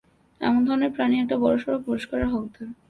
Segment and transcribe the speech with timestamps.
[0.41, 2.67] এমন ধরণের প্রাণী একটা বড়োসড়ো পুরষ্কারের হকদার।